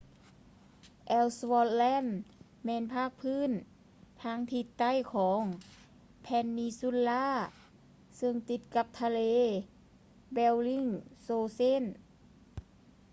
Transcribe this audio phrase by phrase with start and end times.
[1.07, 3.49] ແອວສະວອດ ແລນ ellsworth land ແມ່ນພາກພື້ນ
[4.21, 5.41] ທາງທິດໃຕ້ຂອງ
[6.23, 9.19] ເພນນີຊູນລາ peninsula ຊຶ່ງຕິດກັບທະເລ
[10.33, 10.85] ແບວລິງ
[11.21, 11.83] ໂຊເຊນ bellingshausen